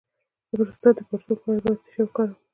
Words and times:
د 0.47 0.49
پروستات 0.57 0.95
د 0.97 1.01
پړسوب 1.07 1.37
لپاره 1.37 1.61
باید 1.63 1.79
څه 1.83 1.89
شی 1.93 2.01
وکاروم؟ 2.03 2.39